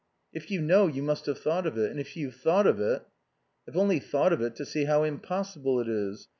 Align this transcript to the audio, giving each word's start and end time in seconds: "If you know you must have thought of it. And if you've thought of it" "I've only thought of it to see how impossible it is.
"If 0.33 0.49
you 0.49 0.61
know 0.63 0.87
you 0.87 1.03
must 1.03 1.27
have 1.27 1.37
thought 1.37 1.67
of 1.67 1.77
it. 1.77 1.91
And 1.91 1.99
if 1.99 2.17
you've 2.17 2.33
thought 2.35 2.65
of 2.65 2.79
it" 2.79 3.03
"I've 3.67 3.77
only 3.77 3.99
thought 3.99 4.33
of 4.33 4.41
it 4.41 4.55
to 4.55 4.65
see 4.65 4.85
how 4.85 5.03
impossible 5.03 5.79
it 5.79 5.87
is. 5.87 6.27